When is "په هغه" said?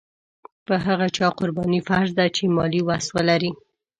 0.65-1.07